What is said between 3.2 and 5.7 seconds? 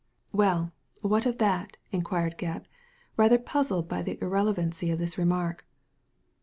puzzled by the irrelevancy of this remark.